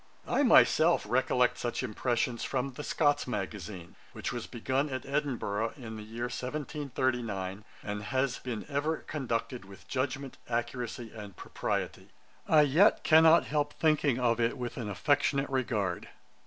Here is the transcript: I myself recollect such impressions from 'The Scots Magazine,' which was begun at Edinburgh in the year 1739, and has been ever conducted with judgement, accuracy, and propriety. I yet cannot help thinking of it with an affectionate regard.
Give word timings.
I 0.27 0.41
myself 0.41 1.05
recollect 1.07 1.59
such 1.59 1.83
impressions 1.83 2.43
from 2.43 2.73
'The 2.73 2.83
Scots 2.83 3.27
Magazine,' 3.27 3.95
which 4.13 4.33
was 4.33 4.47
begun 4.47 4.89
at 4.89 5.05
Edinburgh 5.05 5.73
in 5.77 5.95
the 5.95 6.01
year 6.01 6.23
1739, 6.23 7.63
and 7.83 8.03
has 8.05 8.39
been 8.39 8.65
ever 8.67 8.97
conducted 8.97 9.63
with 9.63 9.87
judgement, 9.87 10.39
accuracy, 10.49 11.11
and 11.13 11.35
propriety. 11.35 12.09
I 12.47 12.61
yet 12.61 13.03
cannot 13.03 13.45
help 13.45 13.73
thinking 13.73 14.17
of 14.19 14.39
it 14.39 14.57
with 14.57 14.75
an 14.77 14.89
affectionate 14.89 15.51
regard. 15.51 16.09